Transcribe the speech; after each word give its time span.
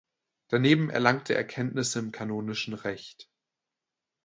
Daneben 0.47 0.89
erlangte 0.89 1.35
er 1.35 1.43
Kenntnisse 1.43 1.99
im 1.99 2.11
kanonischen 2.11 2.73
Recht. 2.73 3.29